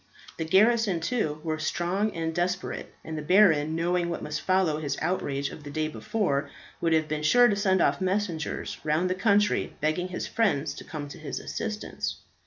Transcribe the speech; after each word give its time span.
The 0.37 0.45
garrison, 0.45 0.99
too, 0.99 1.39
were 1.43 1.59
strong 1.59 2.11
and 2.15 2.33
desperate; 2.33 2.91
and 3.05 3.15
the 3.15 3.21
baron, 3.21 3.75
knowing 3.75 4.09
what 4.09 4.23
must 4.23 4.41
follow 4.41 4.79
his 4.79 4.97
outrage 4.99 5.51
of 5.51 5.63
the 5.63 5.69
day 5.69 5.87
before, 5.87 6.49
would 6.81 6.91
have 6.91 7.07
been 7.07 7.21
sure 7.21 7.47
to 7.47 7.55
send 7.55 7.81
off 7.83 8.01
messengers 8.01 8.79
round 8.83 9.11
the 9.11 9.13
country 9.13 9.75
begging 9.79 10.07
his 10.07 10.25
friends 10.25 10.73
to 10.73 10.83
come 10.83 11.07
to 11.09 11.19
his 11.19 11.39
assistance. 11.39 12.15